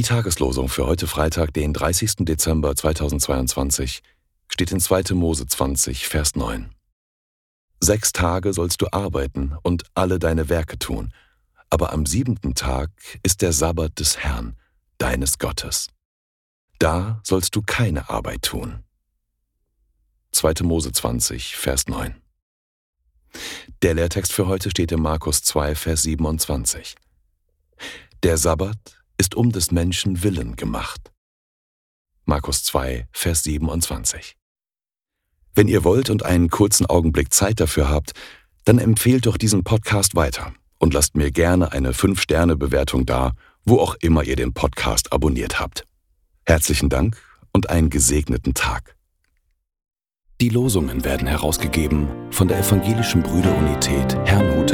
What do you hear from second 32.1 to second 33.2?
Markus 2,